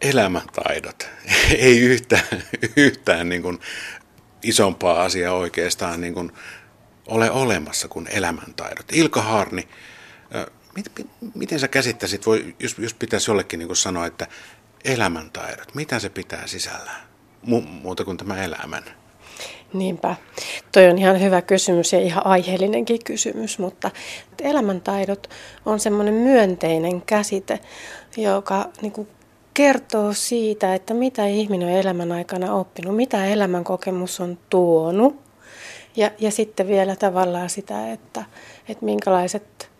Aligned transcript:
elämäntaidot. 0.00 1.08
Ei 1.58 1.80
yhtään, 1.80 2.42
yhtään 2.76 3.28
niin 3.28 3.42
kuin 3.42 3.58
isompaa 4.42 5.02
asiaa 5.02 5.34
oikeastaan 5.34 6.00
niin 6.00 6.14
kuin 6.14 6.32
ole 7.06 7.30
olemassa 7.30 7.88
kuin 7.88 8.06
elämäntaidot. 8.10 8.86
Ilka 8.92 9.22
Haarni, 9.22 9.68
mit, 10.76 11.08
miten 11.34 11.60
sä 11.60 11.68
käsittäisit, 11.68 12.26
voi, 12.26 12.56
jos, 12.60 12.78
jos 12.78 12.94
pitäisi 12.94 13.30
jollekin 13.30 13.58
niin 13.58 13.68
kuin 13.68 13.76
sanoa, 13.76 14.06
että 14.06 14.26
elämäntaidot, 14.84 15.74
mitä 15.74 15.98
se 15.98 16.08
pitää 16.08 16.46
sisällään, 16.46 17.00
Mu, 17.42 17.60
muuta 17.60 18.04
kuin 18.04 18.16
tämä 18.16 18.44
elämän? 18.44 18.84
Niinpä. 19.72 20.16
Toi 20.72 20.88
on 20.88 20.98
ihan 20.98 21.20
hyvä 21.20 21.42
kysymys 21.42 21.92
ja 21.92 22.00
ihan 22.00 22.26
aiheellinenkin 22.26 23.04
kysymys, 23.04 23.58
mutta 23.58 23.90
elämäntaidot 24.42 25.30
on 25.66 25.80
semmoinen 25.80 26.14
myönteinen 26.14 27.02
käsite, 27.02 27.60
joka 28.16 28.68
niin 28.82 28.92
kuin 28.92 29.08
kertoo 29.60 30.12
siitä, 30.12 30.74
että 30.74 30.94
mitä 30.94 31.26
ihminen 31.26 31.68
on 31.68 31.74
elämän 31.74 32.12
aikana 32.12 32.54
oppinut, 32.54 32.96
mitä 32.96 33.26
elämän 33.26 33.64
kokemus 33.64 34.20
on 34.20 34.38
tuonut. 34.50 35.20
Ja, 35.96 36.10
ja 36.18 36.30
sitten 36.30 36.68
vielä 36.68 36.96
tavallaan 36.96 37.50
sitä, 37.50 37.92
että, 37.92 38.24
että 38.68 38.84
minkälaiset 38.84 39.70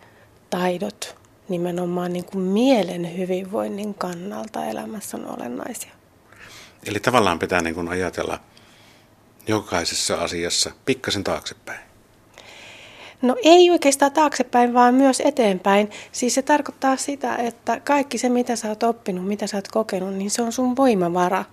taidot 0.51 1.17
nimenomaan 1.49 2.13
niin 2.13 2.25
kuin 2.25 2.45
mielen 2.45 3.17
hyvinvoinnin 3.17 3.95
kannalta 3.95 4.65
elämässä 4.65 5.17
on 5.17 5.39
olennaisia. 5.39 5.93
Eli 6.87 7.01
tavallaan 7.01 7.39
pitää 7.39 7.61
niin 7.61 7.75
kuin 7.75 7.89
ajatella 7.89 8.41
jokaisessa 9.47 10.15
asiassa 10.15 10.71
pikkasen 10.85 11.25
taaksepäin. 11.25 11.90
No 13.23 13.37
ei 13.43 13.71
oikeastaan 13.71 14.13
taaksepäin, 14.13 14.75
vaan 14.75 14.95
myös 14.95 15.23
eteenpäin. 15.25 15.91
Siis 16.13 16.35
se 16.35 16.43
tarkoittaa 16.43 16.97
sitä, 16.97 17.37
että 17.37 17.81
kaikki 17.81 18.19
se, 18.19 18.29
mitä 18.29 18.57
sä 18.57 18.69
oot 18.69 18.83
oppinut, 18.83 19.29
mitä 19.29 19.47
sä 19.47 19.57
oot 19.57 19.69
kokenut, 19.69 20.15
niin 20.15 20.31
se 20.31 20.43
on 20.43 20.53
sun 20.53 20.77
voimavara, 20.77 21.45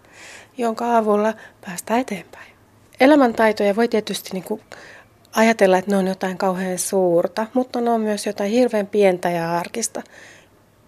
jonka 0.58 0.98
avulla 0.98 1.34
päästään 1.66 2.00
eteenpäin. 2.00 2.52
Elämäntaitoja 3.00 3.76
voi 3.76 3.88
tietysti 3.88 4.30
niin 4.34 4.44
kuin 4.44 4.62
ajatella, 5.36 5.78
että 5.78 5.92
ne 5.92 5.98
on 5.98 6.08
jotain 6.08 6.38
kauhean 6.38 6.78
suurta, 6.78 7.48
mutta 7.54 7.82
ne 7.82 7.90
on 7.90 8.02
myös 8.02 8.26
jotain 8.26 8.52
hirveän 8.52 8.88
pientä 8.88 9.30
ja 9.30 9.58
arkista. 9.58 10.02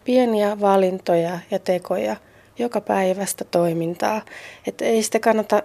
Pieniä 0.03 0.59
valintoja 0.59 1.39
ja 1.51 1.59
tekoja, 1.59 2.15
joka 2.59 2.81
päivästä 2.81 3.43
toimintaa. 3.43 4.21
Että 4.67 4.85
ei 4.85 5.03
sitä 5.03 5.19
kannata 5.19 5.63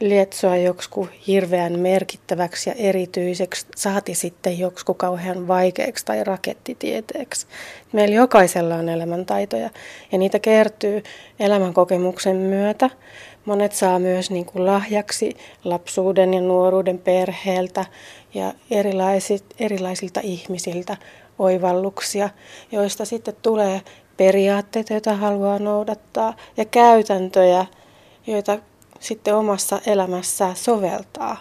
lietsoa 0.00 0.56
joksku 0.56 1.08
hirveän 1.26 1.78
merkittäväksi 1.78 2.70
ja 2.70 2.74
erityiseksi, 2.78 3.66
saati 3.76 4.14
sitten 4.14 4.58
joksku 4.58 4.94
kauhean 4.94 5.48
vaikeaksi 5.48 6.04
tai 6.04 6.24
rakettitieteeksi. 6.24 7.46
Meillä 7.92 8.14
jokaisella 8.14 8.74
on 8.74 8.88
elämäntaitoja 8.88 9.70
ja 10.12 10.18
niitä 10.18 10.38
kertyy 10.38 11.02
elämänkokemuksen 11.40 12.36
myötä. 12.36 12.90
Monet 13.44 13.72
saa 13.72 13.98
myös 13.98 14.30
niin 14.30 14.44
kuin 14.44 14.66
lahjaksi 14.66 15.36
lapsuuden 15.64 16.34
ja 16.34 16.40
nuoruuden 16.40 16.98
perheeltä 16.98 17.84
ja 18.34 18.52
erilaisit, 18.70 19.44
erilaisilta 19.58 20.20
ihmisiltä 20.22 20.96
oivalluksia, 21.38 22.30
joista 22.72 23.04
sitten 23.04 23.36
tulee 23.42 23.82
periaatteita, 24.16 24.92
joita 24.92 25.16
haluaa 25.16 25.58
noudattaa 25.58 26.36
ja 26.56 26.64
käytäntöjä, 26.64 27.66
joita 28.26 28.58
sitten 29.00 29.36
omassa 29.36 29.80
elämässään 29.86 30.56
soveltaa. 30.56 31.36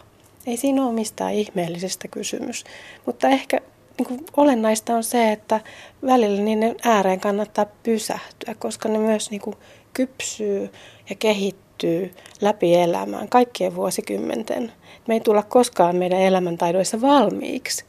Ei 0.45 0.57
siinä 0.57 0.85
ole 0.85 0.93
mistään 0.93 1.33
ihmeellisestä 1.33 2.07
kysymys, 2.07 2.63
mutta 3.05 3.27
ehkä 3.29 3.61
niin 3.97 4.07
kuin 4.07 4.25
olennaista 4.37 4.95
on 4.95 5.03
se, 5.03 5.31
että 5.31 5.59
välillä 6.05 6.41
niiden 6.41 6.75
ääreen 6.83 7.19
kannattaa 7.19 7.65
pysähtyä, 7.83 8.55
koska 8.59 8.89
ne 8.89 8.97
myös 8.97 9.31
niin 9.31 9.41
kuin 9.41 9.55
kypsyy 9.93 10.69
ja 11.09 11.15
kehittyy 11.15 12.13
läpi 12.41 12.75
elämään 12.75 13.29
kaikkien 13.29 13.75
vuosikymmenten. 13.75 14.71
Me 15.07 15.13
ei 15.13 15.19
tulla 15.19 15.43
koskaan 15.43 15.95
meidän 15.95 16.21
elämäntaidoissa 16.21 17.01
valmiiksi 17.01 17.85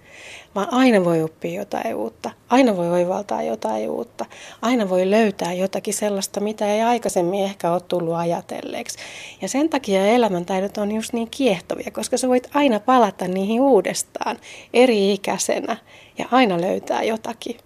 vaan 0.55 0.69
aina 0.71 1.05
voi 1.05 1.23
oppia 1.23 1.61
jotain 1.61 1.95
uutta. 1.95 2.31
Aina 2.49 2.77
voi 2.77 2.91
oivaltaa 2.91 3.43
jotain 3.43 3.91
uutta. 3.91 4.27
Aina 4.63 4.89
voi 4.89 5.11
löytää 5.11 5.53
jotakin 5.53 5.95
sellaista, 5.95 6.41
mitä 6.41 6.67
ei 6.67 6.83
aikaisemmin 6.83 7.45
ehkä 7.45 7.73
ole 7.73 7.81
tullut 7.81 8.15
ajatelleeksi. 8.15 8.99
Ja 9.43 9.49
sen 9.49 9.69
takia 9.69 10.07
elämäntaidot 10.07 10.79
on 10.79 10.93
just 10.93 11.13
niin 11.13 11.31
kiehtovia, 11.31 11.91
koska 11.91 12.17
sä 12.17 12.29
voit 12.29 12.51
aina 12.55 12.81
palata 12.81 13.29
niihin 13.29 13.61
uudestaan 13.61 14.37
eri 14.75 15.13
ikäisenä 15.13 15.77
ja 16.19 16.29
aina 16.31 16.61
löytää 16.61 17.03
jotakin. 17.03 17.57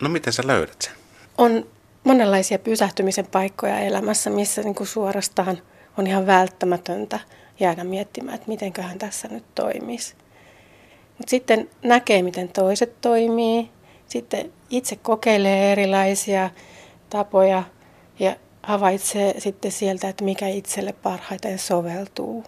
No 0.00 0.08
miten 0.08 0.32
sä 0.32 0.42
löydät 0.46 0.82
sen? 0.82 0.92
On 1.38 1.66
monenlaisia 2.04 2.58
pysähtymisen 2.58 3.26
paikkoja 3.26 3.78
elämässä, 3.78 4.30
missä 4.30 4.62
niin 4.62 4.74
kuin 4.74 4.86
suorastaan 4.86 5.58
on 5.98 6.06
ihan 6.06 6.26
välttämätöntä 6.26 7.20
jäädä 7.60 7.84
miettimään, 7.84 8.34
että 8.34 8.48
mitenköhän 8.48 8.98
tässä 8.98 9.28
nyt 9.28 9.44
toimisi. 9.54 10.14
Mutta 11.18 11.30
sitten 11.30 11.70
näkee, 11.82 12.22
miten 12.22 12.48
toiset 12.48 13.00
toimii. 13.00 13.70
Sitten 14.06 14.52
itse 14.70 14.96
kokeilee 14.96 15.72
erilaisia 15.72 16.50
tapoja 17.10 17.62
ja 18.18 18.36
havaitsee 18.62 19.40
sitten 19.40 19.72
sieltä, 19.72 20.08
että 20.08 20.24
mikä 20.24 20.48
itselle 20.48 20.92
parhaiten 20.92 21.58
soveltuu. 21.58 22.44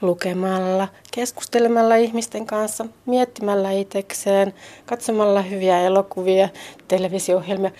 Lukemalla, 0.00 0.88
keskustelemalla 1.10 1.96
ihmisten 1.96 2.46
kanssa, 2.46 2.86
miettimällä 3.06 3.70
itsekseen, 3.70 4.54
katsomalla 4.86 5.42
hyviä 5.42 5.80
elokuvia, 5.80 6.48
televisio-ohjelmia. 6.88 7.70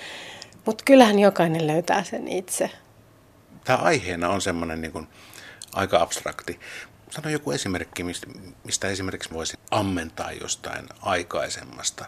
Mutta 0.67 0.85
kyllähän 0.85 1.19
jokainen 1.19 1.67
löytää 1.67 2.05
sen 2.05 2.29
itse. 2.29 2.71
Tämä 3.65 3.79
aiheena 3.79 4.29
on 4.29 4.41
semmoinen 4.41 4.81
niin 4.81 5.09
aika 5.73 6.03
abstrakti, 6.03 6.61
Sano 7.11 7.31
joku 7.31 7.51
esimerkki, 7.51 8.05
mistä, 8.05 8.27
mistä 8.65 8.89
esimerkiksi 8.89 9.31
voisi 9.33 9.59
ammentaa 9.71 10.33
jostain 10.33 10.87
aikaisemmasta. 11.03 12.05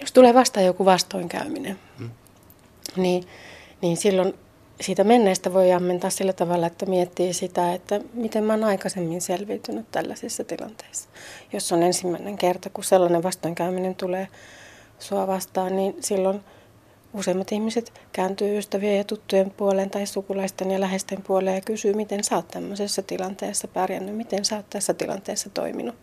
Jos 0.00 0.12
tulee 0.12 0.34
vastaan 0.34 0.66
joku 0.66 0.84
vastoinkäyminen, 0.84 1.78
hmm. 1.98 2.10
niin, 2.96 3.24
niin 3.80 3.96
silloin 3.96 4.34
siitä 4.80 5.04
menneestä 5.04 5.52
voi 5.52 5.72
ammentaa 5.72 6.10
sillä 6.10 6.32
tavalla, 6.32 6.66
että 6.66 6.86
miettii 6.86 7.32
sitä, 7.32 7.72
että 7.72 8.00
miten 8.14 8.44
mä 8.44 8.52
oon 8.52 8.64
aikaisemmin 8.64 9.20
selviytynyt 9.20 9.86
tällaisissa 9.90 10.44
tilanteissa. 10.44 11.08
Jos 11.52 11.72
on 11.72 11.82
ensimmäinen 11.82 12.38
kerta, 12.38 12.70
kun 12.70 12.84
sellainen 12.84 13.22
vastoinkäyminen 13.22 13.94
tulee 13.94 14.28
sua 14.98 15.26
vastaan, 15.26 15.76
niin 15.76 15.96
silloin 16.00 16.44
Useimmat 17.14 17.52
ihmiset 17.52 17.92
kääntyy 18.12 18.58
ystävien 18.58 18.98
ja 18.98 19.04
tuttujen 19.04 19.50
puoleen 19.50 19.90
tai 19.90 20.06
sukulaisten 20.06 20.70
ja 20.70 20.80
läheisten 20.80 21.22
puoleen 21.22 21.54
ja 21.54 21.60
kysyy, 21.60 21.94
miten 21.94 22.24
sä 22.24 22.36
oot 22.36 22.48
tämmöisessä 22.48 23.02
tilanteessa 23.02 23.68
pärjännyt, 23.68 24.16
miten 24.16 24.44
sä 24.44 24.56
oot 24.56 24.70
tässä 24.70 24.94
tilanteessa 24.94 25.50
toiminut. 25.50 25.94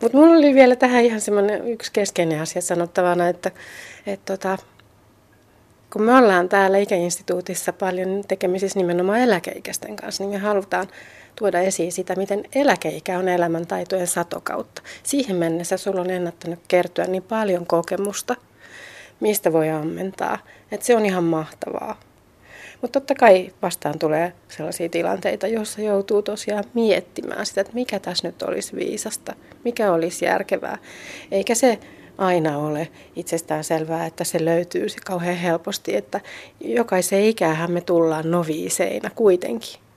Mutta 0.00 0.18
mulla 0.18 0.34
oli 0.34 0.54
vielä 0.54 0.76
tähän 0.76 1.04
ihan 1.04 1.20
semmoinen 1.20 1.68
yksi 1.68 1.92
keskeinen 1.92 2.40
asia 2.40 2.62
sanottavana, 2.62 3.28
että, 3.28 3.50
että 4.06 4.36
tota, 4.36 4.58
kun 5.92 6.02
me 6.02 6.14
ollaan 6.14 6.48
täällä 6.48 6.78
ikäinstituutissa 6.78 7.72
paljon 7.72 8.24
tekemisissä 8.28 8.78
nimenomaan 8.78 9.20
eläkeikäisten 9.20 9.96
kanssa, 9.96 10.24
niin 10.24 10.30
me 10.30 10.38
halutaan 10.38 10.88
tuoda 11.36 11.60
esiin 11.60 11.92
sitä, 11.92 12.14
miten 12.16 12.44
eläkeikä 12.54 13.18
on 13.18 13.28
elämäntaitojen 13.28 14.06
satokautta. 14.06 14.82
Siihen 15.02 15.36
mennessä 15.36 15.76
sulla 15.76 16.00
on 16.00 16.10
ennättänyt 16.10 16.60
kertyä 16.68 17.04
niin 17.04 17.22
paljon 17.22 17.66
kokemusta– 17.66 18.36
mistä 19.20 19.52
voi 19.52 19.70
ammentaa. 19.70 20.38
Että 20.72 20.86
se 20.86 20.96
on 20.96 21.06
ihan 21.06 21.24
mahtavaa. 21.24 22.00
Mutta 22.82 23.00
totta 23.00 23.14
kai 23.14 23.50
vastaan 23.62 23.98
tulee 23.98 24.32
sellaisia 24.48 24.88
tilanteita, 24.88 25.46
joissa 25.46 25.82
joutuu 25.82 26.22
tosiaan 26.22 26.64
miettimään 26.74 27.46
sitä, 27.46 27.60
että 27.60 27.74
mikä 27.74 27.98
tässä 27.98 28.28
nyt 28.28 28.42
olisi 28.42 28.76
viisasta, 28.76 29.34
mikä 29.64 29.92
olisi 29.92 30.24
järkevää. 30.24 30.78
Eikä 31.30 31.54
se 31.54 31.78
aina 32.18 32.58
ole 32.58 32.88
itsestään 33.16 33.64
selvää, 33.64 34.06
että 34.06 34.24
se 34.24 34.44
löytyy 34.44 34.88
se 34.88 34.96
kauhean 35.06 35.36
helposti, 35.36 35.96
että 35.96 36.20
jokaisen 36.60 37.24
ikäähän 37.24 37.72
me 37.72 37.80
tullaan 37.80 38.30
noviiseina 38.30 39.10
kuitenkin. 39.14 39.87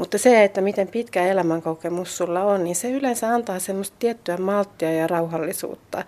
Mutta 0.00 0.18
se, 0.18 0.44
että 0.44 0.60
miten 0.60 0.88
pitkä 0.88 1.26
elämänkokemus 1.26 2.16
sulla 2.16 2.42
on, 2.42 2.64
niin 2.64 2.76
se 2.76 2.90
yleensä 2.90 3.28
antaa 3.28 3.58
semmoista 3.58 3.96
tiettyä 3.98 4.36
malttia 4.36 4.92
ja 4.92 5.06
rauhallisuutta 5.06 6.04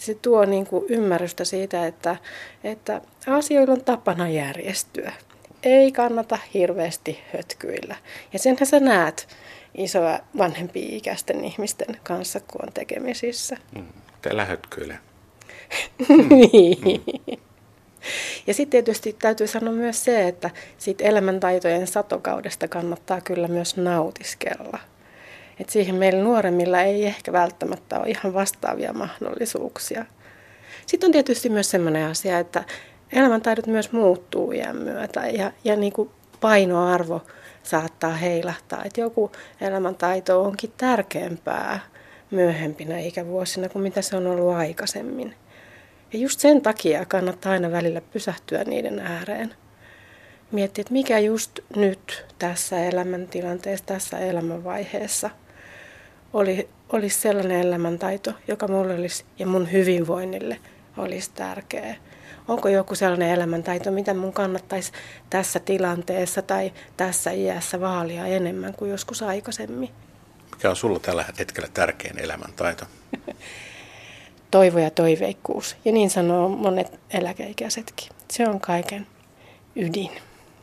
se 0.00 0.14
tuo 0.14 0.44
niin 0.44 0.66
kuin 0.66 0.84
ymmärrystä 0.88 1.44
siitä, 1.44 1.86
että, 1.86 2.16
että 2.64 3.00
asioilla 3.26 3.72
on 3.72 3.84
tapana 3.84 4.28
järjestyä. 4.28 5.12
Ei 5.62 5.92
kannata 5.92 6.38
hirveästi 6.54 7.18
hötkyillä. 7.36 7.96
Ja 8.32 8.38
senhän 8.38 8.66
sä 8.66 8.80
näet 8.80 9.28
isoa 9.74 10.18
vanhempia 10.38 10.96
ikäisten 10.96 11.44
ihmisten 11.44 11.96
kanssa, 12.02 12.40
kun 12.40 12.62
on 12.62 12.72
tekemisissä. 12.72 13.56
Mm, 13.76 13.86
Teillä 14.22 14.44
hötkyile. 14.44 14.98
niin. 16.28 17.02
Ja 18.46 18.54
sitten 18.54 18.70
tietysti 18.70 19.16
täytyy 19.18 19.46
sanoa 19.46 19.74
myös 19.74 20.04
se, 20.04 20.28
että 20.28 20.50
siitä 20.78 21.04
elämäntaitojen 21.04 21.86
satokaudesta 21.86 22.68
kannattaa 22.68 23.20
kyllä 23.20 23.48
myös 23.48 23.76
nautiskella. 23.76 24.78
Et 25.60 25.70
siihen 25.70 25.94
meillä 25.94 26.22
nuoremmilla 26.22 26.80
ei 26.80 27.06
ehkä 27.06 27.32
välttämättä 27.32 27.98
ole 27.98 28.08
ihan 28.08 28.34
vastaavia 28.34 28.92
mahdollisuuksia. 28.92 30.04
Sitten 30.86 31.08
on 31.08 31.12
tietysti 31.12 31.48
myös 31.48 31.70
sellainen 31.70 32.06
asia, 32.06 32.38
että, 32.38 32.64
elämäntaidot 33.12 33.66
myös 33.66 33.92
muuttuu 33.92 34.52
iän 34.52 34.76
myötä 34.76 35.26
ja, 35.26 35.52
ja 35.64 35.76
niin 35.76 35.92
kuin 35.92 36.10
painoarvo 36.40 37.22
saattaa 37.62 38.12
heilahtaa. 38.12 38.84
Että 38.84 39.00
joku 39.00 39.32
elämäntaito 39.60 40.42
onkin 40.42 40.72
tärkeämpää 40.76 41.80
myöhempinä 42.30 42.98
ikävuosina 42.98 43.68
kuin 43.68 43.82
mitä 43.82 44.02
se 44.02 44.16
on 44.16 44.26
ollut 44.26 44.54
aikaisemmin. 44.54 45.34
Ja 46.14 46.20
just 46.20 46.40
sen 46.40 46.62
takia 46.62 47.04
kannattaa 47.04 47.52
aina 47.52 47.72
välillä 47.72 48.00
pysähtyä 48.00 48.64
niiden 48.64 48.98
ääreen. 48.98 49.54
Miettiä, 50.52 50.82
että 50.82 50.92
mikä 50.92 51.18
just 51.18 51.58
nyt 51.76 52.26
tässä 52.38 52.84
elämäntilanteessa, 52.84 53.86
tässä 53.86 54.18
elämänvaiheessa 54.18 55.30
oli, 56.32 56.68
olisi 56.88 57.20
sellainen 57.20 57.60
elämäntaito, 57.60 58.32
joka 58.48 58.68
mulle 58.68 58.94
olisi 58.94 59.24
ja 59.38 59.46
mun 59.46 59.72
hyvinvoinnille 59.72 60.58
olisi 60.96 61.30
tärkeä. 61.34 61.96
Onko 62.48 62.68
joku 62.68 62.94
sellainen 62.94 63.30
elämäntaito, 63.30 63.90
mitä 63.90 64.14
mun 64.14 64.32
kannattaisi 64.32 64.92
tässä 65.30 65.60
tilanteessa 65.60 66.42
tai 66.42 66.72
tässä 66.96 67.30
iässä 67.30 67.80
vaalia 67.80 68.26
enemmän 68.26 68.74
kuin 68.74 68.90
joskus 68.90 69.22
aikaisemmin? 69.22 69.90
Mikä 70.50 70.70
on 70.70 70.76
sulla 70.76 70.98
tällä 70.98 71.24
hetkellä 71.38 71.68
tärkein 71.74 72.18
elämäntaito? 72.18 72.84
Toivo 74.54 74.78
ja 74.78 74.90
toiveikkuus. 74.90 75.76
Ja 75.84 75.92
niin 75.92 76.10
sanoo 76.10 76.48
monet 76.48 77.00
eläkeikäisetkin. 77.10 78.08
Se 78.30 78.48
on 78.48 78.60
kaiken 78.60 79.06
ydin. 79.76 80.10